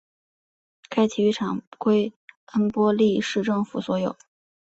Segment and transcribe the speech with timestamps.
[0.89, 2.11] 该体育场归
[2.53, 4.17] 恩波利市政府所有。